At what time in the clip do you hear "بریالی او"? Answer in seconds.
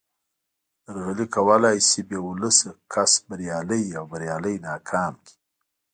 3.27-4.03